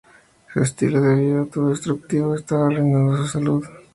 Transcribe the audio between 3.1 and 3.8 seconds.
su salud.